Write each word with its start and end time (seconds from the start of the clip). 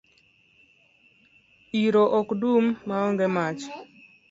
Iro 1.83 2.03
ok 2.19 2.27
dum 2.41 2.65
maonge 2.87 3.25
mach 3.35 3.61